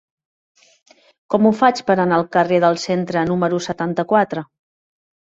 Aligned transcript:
Com 1.33 1.43
ho 1.49 1.51
faig 1.59 1.81
per 1.89 1.95
anar 2.03 2.17
al 2.17 2.25
carrer 2.35 2.59
del 2.63 2.79
Centre 2.85 3.23
número 3.33 3.59
setanta-quatre? 3.67 4.43